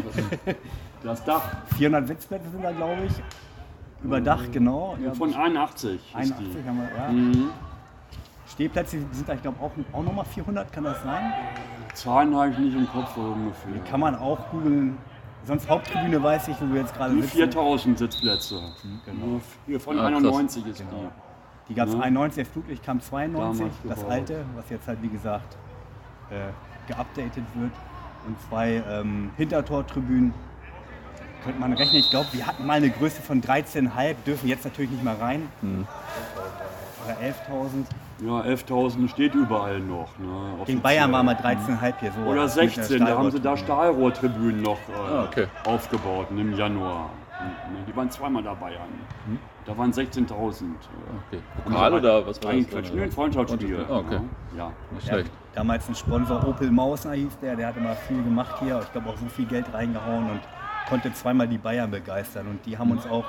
das 1.03 1.25
Dach 1.25 1.43
400 1.77 2.09
Sitzplätze 2.09 2.49
sind 2.51 2.63
da, 2.65 2.71
glaube 2.73 3.03
ich. 3.07 3.13
Überdacht, 4.05 4.53
genau. 4.53 4.97
Ja, 5.05 5.13
von 5.15 5.35
81 5.35 5.95
ist 5.95 6.15
81 6.15 6.47
die. 6.63 6.69
haben 6.69 6.79
wir, 6.79 6.89
ja. 7.03 7.13
Mhm. 7.13 7.49
Stehplätze 8.55 8.99
sind 9.13 9.29
da, 9.29 9.35
ich 9.35 9.43
glaube, 9.43 9.59
auch, 9.61 9.73
auch 9.93 10.03
nochmal 10.03 10.25
400, 10.25 10.73
kann 10.73 10.85
das 10.85 11.03
sein? 11.03 11.33
Zahlen 11.93 12.35
habe 12.37 12.51
ich 12.51 12.59
nicht 12.59 12.77
im 12.77 12.89
Kopf 12.89 13.15
so 13.15 13.21
ungefähr. 13.21 13.73
Die 13.73 13.91
kann 13.91 14.01
man 14.01 14.15
auch 14.15 14.39
googeln. 14.51 14.97
Sonst 15.45 15.69
Haupttribüne 15.69 16.23
weiß 16.23 16.49
ich, 16.49 16.57
wo 16.61 16.73
wir 16.73 16.81
jetzt 16.81 16.95
gerade 16.95 17.15
sitzen. 17.15 17.29
4000 17.37 17.99
Sitzplätze. 17.99 18.61
Genau. 19.05 19.41
Hier 19.67 19.79
von 19.81 19.97
krass. 19.97 20.07
91 20.07 20.67
ist 20.67 20.79
Genau. 20.79 20.91
die. 20.93 21.69
Die 21.69 21.75
gab 21.75 21.89
es 21.89 21.95
Ja. 21.95 22.01
91, 22.01 22.37
der 22.45 22.47
Flutlicht 22.53 22.83
kam 22.85 23.01
92, 23.01 23.59
Damals 23.61 23.75
das 23.89 23.99
gebaut. 23.99 24.13
alte, 24.13 24.45
was 24.55 24.71
jetzt 24.71 24.87
halt 24.89 25.03
wie 25.03 25.09
gesagt 25.09 25.57
äh, 26.31 26.49
geupdatet 26.93 27.45
wird. 27.55 27.73
Und 28.27 28.37
zwei 28.49 28.83
ähm, 28.89 29.31
Hintertortribünen. 29.37 30.33
Könnte 31.43 31.61
man 31.61 31.73
rechnen, 31.75 32.01
ich 32.01 32.09
glaube, 32.11 32.29
wir 32.33 32.47
hatten 32.47 32.65
mal 32.67 32.75
eine 32.75 32.89
Größe 32.89 33.21
von 33.21 33.43
13,5, 33.43 34.15
dürfen 34.25 34.49
jetzt 34.49 34.65
natürlich 34.65 34.91
nicht 34.93 35.05
mehr 35.05 35.21
rein. 35.21 35.49
Oder 37.05 37.17
11.000. 37.17 37.87
Ja, 38.27 38.41
11.000 38.53 39.09
steht 39.09 39.35
überall 39.35 39.81
noch. 39.81 40.09
Ne, 40.19 40.65
Gegen. 40.67 40.81
Bayern 40.81 41.13
waren 41.13 41.27
wir 41.27 41.33
13,5 41.39 41.95
hier 42.01 42.13
so. 42.13 42.21
Oder 42.23 42.31
mit 42.31 42.37
der 42.37 42.49
16, 42.49 43.05
da 43.05 43.19
haben 43.19 43.31
sie 43.31 43.41
da 43.41 43.57
Stahlrohrtribüne. 43.57 44.63
Stahlrohrtribünen 44.63 44.63
noch 44.63 44.79
äh, 44.89 45.13
Ah, 45.13 45.25
okay. 45.25 45.47
aufgebaut 45.65 46.27
im 46.31 46.55
Januar. 46.57 47.11
Ne, 47.41 47.85
Die 47.87 47.95
waren 47.97 48.11
zweimal 48.11 48.43
dabei. 48.43 48.69
An. 48.69 48.89
Hm? 49.27 49.39
Da 49.67 49.77
waren 49.77 49.93
16.000. 49.93 50.31
Okay. 51.29 51.41
Pokal 51.65 51.95
oder 51.95 52.27
was 52.27 52.43
war 52.43 52.51
Ein 52.51 52.61
das? 52.65 52.71
Quatsch, 52.71 52.93
ein 53.03 53.11
Freundschaftsspiel. 53.11 53.85
Ah, 53.91 53.97
okay. 53.97 54.21
Ja. 54.57 54.73
Nicht 54.93 55.07
Ja, 55.09 55.15
schlecht. 55.15 55.31
damals 55.55 55.89
ein 55.89 55.95
Sponsor 55.95 56.47
Opel 56.47 56.71
Mausner 56.71 57.13
hieß 57.13 57.39
der, 57.41 57.57
der 57.57 57.69
hat 57.69 57.77
immer 57.77 57.95
viel 57.95 58.23
gemacht 58.23 58.57
hier. 58.61 58.81
Ich 58.83 58.93
glaube 58.93 59.11
auch 59.11 59.17
so 59.17 59.27
viel 59.27 59.47
Geld 59.47 59.67
reingehauen 59.73 60.31
und 60.31 60.41
konnte 60.89 61.13
zweimal 61.13 61.49
die 61.49 61.59
Bayern 61.59 61.91
begeistern 61.91 62.47
und 62.49 62.65
die 62.67 62.77
haben 62.77 62.91
uns 62.91 63.07
auch, 63.07 63.25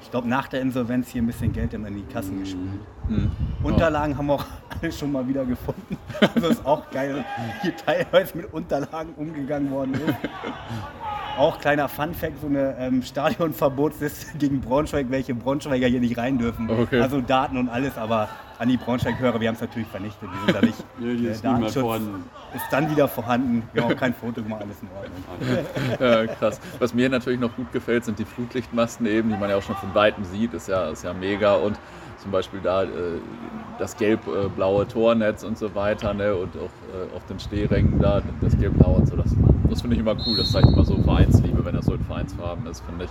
ich 0.00 0.10
glaube, 0.10 0.28
nach 0.28 0.48
der 0.48 0.60
Insolvenz 0.60 1.08
hier 1.08 1.22
ein 1.22 1.26
bisschen 1.26 1.52
Geld 1.52 1.74
in 1.74 1.84
die 1.84 2.02
Kassen 2.12 2.40
gespielt. 2.40 2.80
Mhm. 3.08 3.30
Unterlagen 3.62 4.16
haben 4.16 4.26
wir 4.26 4.34
auch 4.34 4.44
alle 4.80 4.92
schon 4.92 5.12
mal 5.12 5.26
wieder 5.26 5.44
gefunden. 5.44 5.96
Also 6.34 6.48
ist 6.48 6.64
auch 6.64 6.90
geil, 6.90 7.24
hier 7.62 7.76
teilweise 7.76 8.36
mit 8.36 8.52
Unterlagen 8.52 9.14
umgegangen 9.14 9.70
worden 9.70 9.94
ist. 9.94 10.14
Auch 11.40 11.58
kleiner 11.58 11.88
Funfact, 11.88 12.38
so 12.42 12.48
eine 12.48 12.76
ähm, 12.78 13.02
Stadionverbotsliste 13.02 14.26
gegen 14.38 14.60
Braunschweig, 14.60 15.06
welche 15.08 15.34
Braunschweiger 15.34 15.86
hier 15.86 16.00
nicht 16.00 16.18
rein 16.18 16.36
dürfen. 16.36 16.68
Okay. 16.68 17.00
Also 17.00 17.22
Daten 17.22 17.56
und 17.56 17.70
alles, 17.70 17.96
aber 17.96 18.28
an 18.58 18.68
die 18.68 18.76
Braunschweig-Hörer, 18.76 19.40
wir 19.40 19.48
haben 19.48 19.54
es 19.54 19.62
natürlich 19.62 19.88
vernichtet. 19.88 20.28
Wir 20.30 20.38
sind 20.44 20.54
da 20.54 20.66
nicht. 20.66 20.84
Nee, 20.98 21.14
die 21.16 21.28
äh, 21.28 21.30
ist 21.30 21.42
Datenschutz 21.42 21.80
vorhanden. 21.80 22.24
ist 22.54 22.66
dann 22.70 22.90
wieder 22.90 23.08
vorhanden. 23.08 23.62
Wir 23.72 23.82
haben 23.82 23.92
auch 23.94 23.96
kein 23.96 24.12
Foto 24.12 24.42
gemacht, 24.42 24.60
alles 24.60 24.76
in 24.82 24.88
Ordnung. 24.94 25.64
Ja, 25.98 26.26
krass. 26.26 26.60
Was 26.78 26.92
mir 26.92 27.08
natürlich 27.08 27.40
noch 27.40 27.56
gut 27.56 27.72
gefällt, 27.72 28.04
sind 28.04 28.18
die 28.18 28.26
Flutlichtmasten 28.26 29.06
eben, 29.06 29.30
die 29.30 29.36
man 29.38 29.48
ja 29.48 29.56
auch 29.56 29.62
schon 29.62 29.76
von 29.76 29.94
Weitem 29.94 30.24
sieht. 30.24 30.52
Ist 30.52 30.68
ja, 30.68 30.90
ist 30.90 31.04
ja 31.04 31.14
mega. 31.14 31.54
Und 31.54 31.78
zum 32.18 32.32
Beispiel 32.32 32.60
da 32.62 32.82
äh, 32.82 32.88
das 33.78 33.96
gelb-blaue 33.96 34.86
Tornetz 34.88 35.42
und 35.42 35.56
so 35.56 35.74
weiter. 35.74 36.12
Ne? 36.12 36.34
Und 36.34 36.54
auch 36.58 36.68
äh, 36.94 37.16
auf 37.16 37.24
den 37.30 37.40
Stehrängen 37.40 37.98
da 37.98 38.20
das 38.42 38.58
gelb-blaue 38.58 38.96
und 38.96 39.06
so. 39.08 39.16
Das, 39.16 39.34
das 39.70 39.80
finde 39.80 39.96
ich 39.96 40.00
immer 40.00 40.16
cool. 40.26 40.36
Das 40.36 40.52
zeigt 40.52 40.68
immer 40.68 40.84
so 40.84 40.96
Vereinsliebe, 40.96 41.64
wenn 41.64 41.74
das 41.74 41.86
so 41.86 41.94
in 41.94 42.04
Vereinsfarben 42.04 42.66
ist, 42.66 42.82
finde 42.84 43.04
ich. 43.04 43.10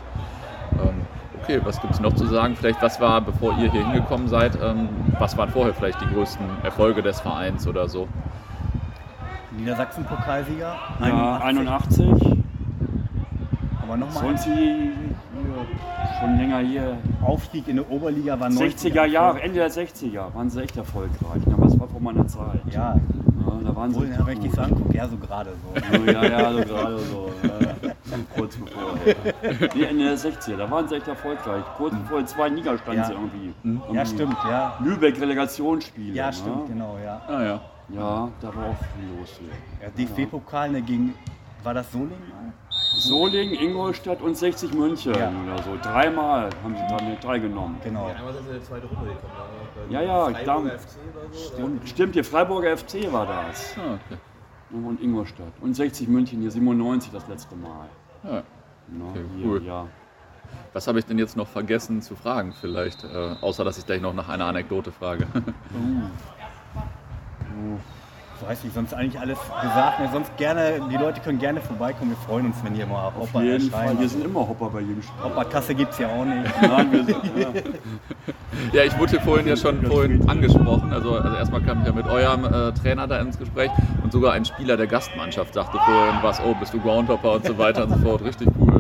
Ähm, 0.74 1.02
okay, 1.42 1.60
was 1.64 1.82
gibt 1.82 1.94
es 1.94 2.00
noch 2.00 2.14
zu 2.14 2.26
sagen? 2.26 2.56
Vielleicht, 2.56 2.82
was 2.82 3.00
war, 3.00 3.22
bevor 3.22 3.58
ihr 3.58 3.72
hier 3.72 3.86
hingekommen 3.86 4.28
seid, 4.28 4.58
ähm, 4.62 4.90
was 5.18 5.38
waren 5.38 5.50
vorher 5.50 5.74
vielleicht 5.74 6.00
die 6.02 6.14
größten 6.14 6.46
Erfolge 6.64 7.02
des 7.02 7.20
Vereins 7.22 7.68
oder 7.68 7.88
so? 7.88 8.08
Niedersachsen-Pokalsieger. 9.58 10.76
Ja, 11.02 11.38
81. 11.38 12.06
Aber 13.84 13.98
nochmal. 13.98 14.24
Sonst 14.24 14.46
die, 14.46 14.52
hier, 14.52 14.94
schon 16.20 16.38
länger 16.38 16.60
hier. 16.60 16.98
Aufstieg 17.22 17.68
in 17.68 17.78
der 17.78 17.90
Oberliga 17.92 18.40
war 18.40 18.50
90 18.50 18.94
60er 18.94 19.06
Jahre, 19.06 19.42
Ende 19.42 19.60
der 19.60 19.72
60er 19.72 20.34
waren 20.34 20.50
sie 20.50 20.62
echt 20.62 20.78
erfolgreich. 20.78 21.42
Na, 21.46 21.56
was 21.58 21.80
war 21.80 21.88
vor 21.88 22.00
meiner 22.00 22.28
Zeit? 22.28 22.62
Ja, 22.72 22.96
Ja, 23.50 23.70
da 23.70 23.76
waren 23.76 23.92
sie 23.92 24.00
wohl, 24.00 24.06
richtig 24.06 24.26
wenn 24.28 24.46
ich 24.46 24.52
das 24.52 24.56
so 24.56 24.62
angucke, 24.62 24.98
ja, 24.98 25.08
so 25.08 25.18
gerade 25.18 25.50
so. 25.62 26.12
Ja, 26.12 26.24
ja, 26.26 26.52
so 26.54 26.60
gerade 26.60 27.00
so. 27.00 27.32
Ja. 27.44 27.90
Kurz 28.36 28.56
bevor. 28.58 28.82
Ja. 29.06 29.68
Nee, 29.76 29.84
Ende 29.84 30.04
der 30.06 30.18
60er, 30.18 30.58
da 30.58 30.70
waren 30.72 30.88
sie 30.88 30.96
echt 30.96 31.08
erfolgreich. 31.08 31.64
Kurz 31.78 31.94
bevor 31.96 32.20
die 32.20 32.26
zwei 32.26 32.50
Liga 32.50 32.78
standen 32.78 33.00
Ja. 33.00 33.06
sie 33.06 33.14
irgendwie. 33.14 33.48
Ja, 33.64 33.80
Irgendwie 33.88 34.06
stimmt, 34.06 34.38
ja. 34.50 34.78
Lübeck 34.84 35.20
Relegationsspiele. 35.20 36.14
Ja, 36.16 36.28
ne? 36.28 36.34
stimmt, 36.34 36.68
genau, 36.68 36.98
ja. 37.04 37.22
Ah 37.28 37.44
ja. 37.44 37.62
Ja, 37.92 38.30
da 38.42 38.48
war 38.56 38.66
auch 38.66 38.78
viel 38.78 39.20
los 39.20 39.40
hier. 39.40 39.50
ja 39.82 39.90
DFB-Pokal 39.90 40.70
ne, 40.72 40.82
gegen, 40.82 41.16
war 41.64 41.74
das 41.74 41.92
Solingen? 41.92 42.14
Solingen, 43.00 43.54
Ingolstadt 43.56 44.22
und 44.22 44.38
60 44.38 44.74
München 44.74 45.14
Ja. 45.14 45.30
oder 45.30 45.64
so. 45.64 45.78
Dreimal 45.82 46.50
haben 46.64 46.76
sie 46.76 46.82
daran 46.88 47.20
teilgenommen. 47.20 47.78
Genau. 47.84 48.08
Einmal 48.08 48.34
sind 48.34 48.46
sie 48.46 48.52
in 48.56 48.60
die 48.60 48.66
zweite 48.66 48.88
Runde 48.88 49.06
gekommen. 49.12 49.90
Ja, 49.90 50.02
ja, 50.02 50.26
Freiburger 50.26 50.80
FC 50.80 50.98
oder 51.14 51.34
so. 51.80 51.86
Stimmt, 51.88 52.14
hier 52.14 52.24
Freiburger 52.26 52.78
FC 52.78 53.12
war 53.12 53.26
das. 53.26 53.76
Ah, 53.78 53.96
okay. 53.96 54.20
Und 54.86 55.02
Ingolstadt. 55.02 55.54
Und 55.62 55.74
60 55.76 56.08
München 56.08 56.42
hier 56.42 56.52
97 56.52 57.12
das 57.12 57.28
letzte 57.28 57.56
Mal. 57.56 57.88
Ja. 58.24 58.44
Ne, 58.88 59.04
Okay, 59.12 59.24
hier, 59.38 59.46
cool. 59.48 59.64
Ja. 59.66 59.88
Was 60.74 60.88
habe 60.88 61.00
ich 61.00 61.06
denn 61.06 61.18
jetzt 61.20 61.38
noch 61.38 61.48
vergessen 61.48 62.02
zu 62.02 62.16
fragen 62.16 62.54
vielleicht? 62.54 63.04
Äh, 63.04 63.36
außer, 63.42 63.64
dass 63.64 63.78
ich 63.78 63.86
gleich 63.86 64.02
noch 64.02 64.14
nach 64.14 64.30
einer 64.30 64.46
Anekdote 64.46 64.92
frage. 64.92 65.26
Ich 67.52 67.99
weiß 68.48 68.64
nicht, 68.64 68.74
sonst 68.74 68.94
eigentlich 68.94 69.20
alles 69.20 69.38
gesagt. 69.40 70.00
Ne? 70.00 70.10
Sonst 70.12 70.36
gerne, 70.38 70.82
die 70.92 70.98
Leute 70.98 71.22
können 71.22 71.40
gerne 71.40 71.62
vorbeikommen. 71.62 72.12
Wir 72.12 72.18
freuen 72.18 72.48
uns, 72.48 72.58
wenn 72.64 72.76
ihr 72.76 72.86
mal 72.86 73.08
Auf 73.08 73.16
Hopper 73.16 73.44
jeden 73.44 73.70
Fall. 73.70 74.00
Wir 74.00 74.10
sind 74.10 74.26
immer 74.26 74.48
Hopper 74.48 74.70
bei 74.70 74.82
jedem 74.82 75.02
Spiel. 75.02 75.24
Hopperkasse 75.24 75.76
gibt 75.76 75.94
es 75.94 76.00
ja 76.00 76.08
auch 76.08 76.26
nicht. 76.26 76.50
Nein, 76.62 76.92
wir 76.92 77.04
sind, 77.06 77.18
ja. 77.38 77.50
ja, 78.74 78.84
ich 78.84 78.98
wurde 78.98 79.20
vorhin 79.20 79.48
ja 79.48 79.56
schon 79.56 79.86
vorhin 79.86 80.28
angesprochen. 80.30 80.92
Also, 80.94 81.16
also 81.16 81.36
erstmal 81.36 81.62
kam 81.62 81.82
ich 81.82 81.88
ja 81.88 81.94
mit 81.94 82.08
eurem 82.08 82.46
äh, 82.46 82.72
Trainer 82.74 83.08
da 83.08 83.20
ins 83.20 83.38
Gespräch 83.38 83.72
und 84.04 84.12
sogar 84.12 84.34
ein 84.34 84.46
Spieler 84.46 84.78
der 84.78 84.88
Gastmannschaft 84.88 85.54
sagte 85.54 85.78
vorhin 85.80 86.16
was, 86.22 86.40
oh, 86.42 86.56
bist 86.60 86.74
du 86.74 86.80
Groundhopper 86.80 87.34
und 87.34 87.46
so 87.46 87.58
weiter 87.58 87.84
und 87.84 87.94
so 87.94 88.00
fort. 88.00 88.24
Richtig 88.24 88.48
cool. 88.60 88.79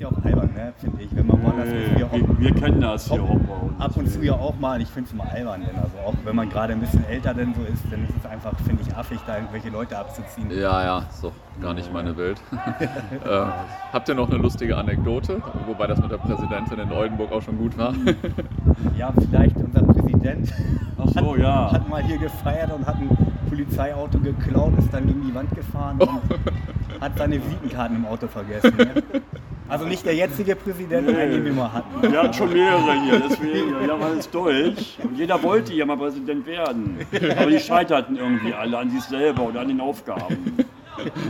Ist 0.00 0.10
ja 0.10 0.16
auch 0.16 0.24
albern, 0.24 0.54
ne? 0.54 0.72
finde 0.78 1.02
ich. 1.02 1.14
Wenn 1.14 1.26
man 1.26 1.42
woanders 1.42 1.68
ist, 1.68 1.98
wir 1.98 2.10
wir, 2.10 2.38
wir 2.38 2.54
kennen 2.54 2.80
das 2.80 3.10
hier, 3.10 3.20
Hopper. 3.20 3.68
ab 3.78 3.94
und 3.98 4.10
zu 4.10 4.22
ja 4.22 4.32
auch 4.32 4.58
mal. 4.58 4.80
Ich 4.80 4.88
finde 4.88 5.08
es 5.08 5.12
immer 5.12 5.30
albern, 5.30 5.60
denn 5.60 5.76
also 5.76 5.98
auch 6.06 6.14
wenn 6.24 6.36
man 6.36 6.48
gerade 6.48 6.72
ein 6.72 6.80
bisschen 6.80 7.04
älter 7.04 7.34
denn 7.34 7.52
so 7.52 7.60
ist, 7.70 7.82
dann 7.90 8.04
ist 8.04 8.14
es 8.18 8.24
einfach, 8.24 8.58
finde 8.60 8.80
ich, 8.80 8.96
affig, 8.96 9.20
da 9.26 9.36
irgendwelche 9.36 9.68
Leute 9.68 9.98
abzuziehen. 9.98 10.50
ja, 10.52 10.82
ja, 10.82 10.98
ist 11.00 11.22
doch 11.22 11.34
gar 11.60 11.74
nicht 11.74 11.92
meine 11.92 12.16
Welt. 12.16 12.40
äh, 12.50 13.44
habt 13.92 14.08
ihr 14.08 14.14
noch 14.14 14.30
eine 14.30 14.38
lustige 14.38 14.74
Anekdote? 14.78 15.42
Wobei 15.66 15.86
das 15.86 16.00
mit 16.00 16.10
der 16.10 16.16
Präsidentin 16.16 16.78
in 16.78 16.90
Oldenburg 16.92 17.30
auch 17.32 17.42
schon 17.42 17.58
gut 17.58 17.76
war. 17.76 17.92
Ja, 18.96 19.12
vielleicht 19.12 19.56
unser 19.56 19.82
Präsident 19.82 20.52
Ach 20.96 21.08
so, 21.08 21.36
ja. 21.36 21.72
hat 21.72 21.88
mal 21.88 22.02
hier 22.02 22.16
gefeiert 22.16 22.72
und 22.72 22.86
hat 22.86 22.96
ein 22.96 23.10
Polizeiauto 23.48 24.18
geklaut, 24.18 24.72
ist 24.78 24.92
dann 24.92 25.06
gegen 25.06 25.22
die 25.26 25.34
Wand 25.34 25.54
gefahren 25.54 25.98
und 26.00 27.00
hat 27.00 27.18
seine 27.18 27.36
Visitenkarten 27.36 27.96
im 27.96 28.06
Auto 28.06 28.26
vergessen. 28.26 28.74
Ne? 28.76 29.22
Also 29.70 29.86
nicht 29.86 30.04
der 30.04 30.14
jetzige 30.14 30.56
Präsident, 30.56 31.06
Nee. 31.06 31.30
den 31.30 31.44
wir 31.44 31.52
mal 31.52 31.72
hatten. 31.72 32.02
Wir 32.02 32.22
hatten 32.22 32.34
schon 32.34 32.52
mehrere 32.52 32.92
hier, 33.04 33.20
deswegen, 33.20 33.80
wir 33.80 33.92
haben 33.92 34.02
alles 34.02 34.28
durch. 34.30 34.98
Und 35.02 35.16
jeder 35.16 35.42
wollte 35.42 35.72
hier 35.72 35.86
mal 35.86 35.96
Präsident 35.96 36.44
werden. 36.46 36.98
Aber 37.38 37.50
die 37.50 37.58
scheiterten 37.60 38.16
irgendwie 38.16 38.52
alle 38.52 38.78
an 38.78 38.90
sich 38.90 39.02
selber 39.04 39.44
oder 39.44 39.60
an 39.60 39.68
den 39.68 39.80
Aufgaben. 39.80 40.56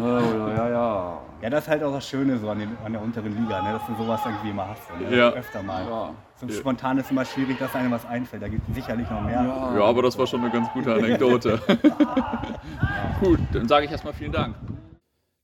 Ja, 0.00 0.20
ja, 0.20 0.68
ja. 0.70 1.18
Ja, 1.42 1.48
das 1.48 1.64
ist 1.64 1.70
halt 1.70 1.82
auch 1.82 1.92
das 1.92 2.06
Schöne 2.06 2.38
so 2.38 2.50
an, 2.50 2.58
den, 2.58 2.76
an 2.84 2.92
der 2.92 3.00
unteren 3.00 3.34
Liga, 3.34 3.62
ne? 3.62 3.72
dass 3.72 3.86
du 3.86 4.02
sowas 4.02 4.20
irgendwie 4.26 4.50
immer 4.50 4.68
hast. 4.68 4.82
Ne? 5.00 5.16
Ja. 5.16 5.30
Öfter 5.30 5.62
mal. 5.62 5.86
Ja. 5.86 6.14
So 6.36 6.48
spontan 6.52 6.98
ist 6.98 7.10
immer 7.10 7.24
schwierig, 7.24 7.58
dass 7.58 7.74
einem 7.74 7.92
was 7.92 8.04
einfällt. 8.04 8.42
Da 8.42 8.48
gibt 8.48 8.68
es 8.68 8.74
sicherlich 8.74 9.08
noch 9.08 9.22
mehr. 9.22 9.42
Ja. 9.42 9.74
Ja, 9.78 9.84
aber 9.84 10.02
das 10.02 10.18
war 10.18 10.26
schon 10.26 10.40
eine 10.40 10.50
ganz 10.50 10.68
gute 10.72 10.92
Anekdote. 10.92 11.60
Gut, 13.20 13.38
dann 13.52 13.68
sage 13.68 13.86
ich 13.86 13.92
erstmal 13.92 14.12
vielen 14.12 14.32
Dank. 14.32 14.54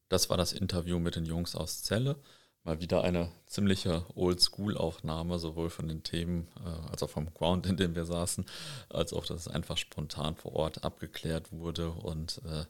Das 0.09 0.29
war 0.29 0.37
das 0.37 0.53
Interview 0.53 0.99
mit 0.99 1.17
den 1.17 1.25
Jungs 1.25 1.57
aus 1.57 1.83
Celle. 1.83 2.17
Mal 2.67 2.81
wieder 2.81 3.05
eine 3.05 3.31
ziemliche 3.47 4.05
Oldschool-Aufnahme, 4.17 5.39
sowohl 5.39 5.71
von 5.71 5.87
den 5.87 6.03
Themen 6.03 6.49
äh, 6.65 6.91
als 6.91 7.01
auch 7.05 7.11
vom 7.11 7.33
Ground, 7.33 7.65
in 7.65 7.77
dem 7.77 7.95
wir 7.95 8.05
saßen, 8.05 8.45
als 8.89 9.13
auch, 9.13 9.25
dass 9.25 9.43
es 9.43 9.49
einfach 9.49 9.77
spontan 9.77 10.35
vor 10.35 10.57
Ort 10.57 10.83
abgeklärt 10.83 11.53
wurde 11.53 11.91
und 11.93 12.41
äh, 12.45 12.65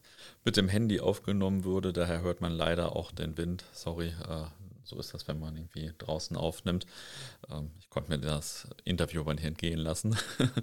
mit 0.44 0.58
dem 0.58 0.68
Handy 0.68 1.00
aufgenommen 1.00 1.64
wurde. 1.64 1.94
Daher 1.94 2.20
hört 2.20 2.42
man 2.42 2.52
leider 2.52 2.94
auch 2.94 3.10
den 3.10 3.38
Wind. 3.38 3.64
Sorry, 3.72 4.08
äh, 4.08 4.44
so 4.84 4.98
ist 4.98 5.14
das, 5.14 5.26
wenn 5.28 5.40
man 5.40 5.56
irgendwie 5.56 5.90
draußen 5.96 6.36
aufnimmt. 6.36 6.84
Ähm, 7.50 7.70
ich 7.80 7.88
konnte 7.88 8.10
mir 8.10 8.18
das 8.18 8.68
Interview 8.84 9.22
aber 9.22 9.32
nicht 9.32 9.46
entgehen 9.46 9.78
lassen. 9.78 10.14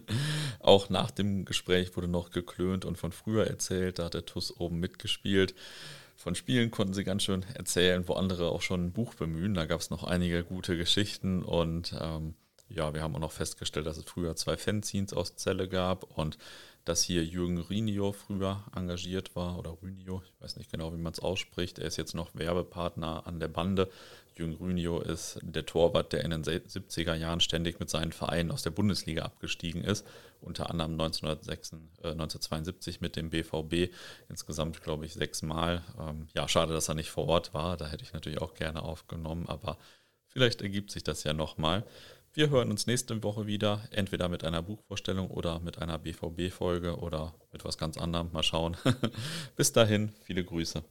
auch 0.59 0.89
nach 0.89 1.09
dem 1.09 1.43
Gespräch 1.45 1.95
wurde 1.95 2.07
noch 2.07 2.29
geklönt 2.29 2.85
und 2.85 2.99
von 2.99 3.11
früher 3.11 3.47
erzählt. 3.47 3.97
Da 3.97 4.05
hat 4.05 4.13
der 4.13 4.27
TUS 4.27 4.55
oben 4.55 4.79
mitgespielt. 4.79 5.55
Von 6.15 6.35
Spielen 6.35 6.71
konnten 6.71 6.93
sie 6.93 7.03
ganz 7.03 7.23
schön 7.23 7.43
erzählen, 7.53 8.07
wo 8.07 8.13
andere 8.13 8.49
auch 8.49 8.61
schon 8.61 8.85
ein 8.85 8.93
Buch 8.93 9.13
bemühen. 9.15 9.53
Da 9.53 9.65
gab 9.65 9.81
es 9.81 9.89
noch 9.89 10.03
einige 10.03 10.43
gute 10.43 10.77
Geschichten 10.77 11.43
und 11.43 11.95
ähm, 11.99 12.35
ja, 12.69 12.93
wir 12.93 13.01
haben 13.01 13.15
auch 13.15 13.19
noch 13.19 13.31
festgestellt, 13.31 13.85
dass 13.85 13.97
es 13.97 14.05
früher 14.05 14.35
zwei 14.35 14.57
Fanzines 14.57 15.13
aus 15.13 15.35
Celle 15.35 15.67
gab 15.67 16.03
und 16.17 16.37
dass 16.85 17.03
hier 17.03 17.23
Jürgen 17.23 17.59
Rinio 17.59 18.11
früher 18.11 18.63
engagiert 18.75 19.35
war 19.35 19.57
oder 19.57 19.77
Rünio, 19.81 20.21
ich 20.25 20.41
weiß 20.41 20.57
nicht 20.57 20.71
genau, 20.71 20.93
wie 20.93 20.97
man 20.97 21.13
es 21.13 21.19
ausspricht. 21.19 21.79
Er 21.79 21.85
ist 21.85 21.97
jetzt 21.97 22.13
noch 22.13 22.35
Werbepartner 22.35 23.25
an 23.25 23.39
der 23.39 23.47
Bande. 23.47 23.89
Jürgen 24.35 24.55
Rünio 24.55 24.99
ist 24.99 25.39
der 25.41 25.65
Torwart, 25.65 26.13
der 26.13 26.23
in 26.23 26.31
den 26.31 26.43
70er 26.43 27.13
Jahren 27.13 27.39
ständig 27.39 27.79
mit 27.79 27.89
seinen 27.89 28.11
Vereinen 28.11 28.51
aus 28.51 28.63
der 28.63 28.71
Bundesliga 28.71 29.23
abgestiegen 29.23 29.83
ist. 29.83 30.05
Unter 30.41 30.69
anderem 30.69 30.93
1906, 30.93 31.73
äh, 32.01 32.11
1972 32.11 32.99
mit 32.99 33.15
dem 33.15 33.29
BVB. 33.29 33.93
Insgesamt, 34.29 34.81
glaube 34.81 35.05
ich, 35.05 35.13
sechsmal. 35.13 35.83
Ähm, 35.99 36.27
ja, 36.33 36.47
schade, 36.47 36.73
dass 36.73 36.89
er 36.89 36.95
nicht 36.95 37.11
vor 37.11 37.27
Ort 37.27 37.53
war. 37.53 37.77
Da 37.77 37.87
hätte 37.87 38.03
ich 38.03 38.13
natürlich 38.13 38.41
auch 38.41 38.55
gerne 38.55 38.81
aufgenommen, 38.81 39.47
aber 39.47 39.77
vielleicht 40.27 40.61
ergibt 40.61 40.91
sich 40.91 41.03
das 41.03 41.23
ja 41.23 41.33
nochmal. 41.33 41.83
Wir 42.35 42.49
hören 42.49 42.71
uns 42.71 42.87
nächste 42.87 43.21
Woche 43.21 43.45
wieder, 43.45 43.87
entweder 43.91 44.27
mit 44.27 44.43
einer 44.43 44.63
Buchvorstellung 44.63 45.29
oder 45.29 45.59
mit 45.59 45.77
einer 45.77 45.99
BVB-Folge 45.99 46.97
oder 46.97 47.35
mit 47.51 47.63
was 47.63 47.77
ganz 47.77 47.95
anderem. 47.95 48.31
Mal 48.31 48.41
schauen. 48.41 48.75
Bis 49.55 49.71
dahin, 49.71 50.13
viele 50.25 50.43
Grüße. 50.43 50.83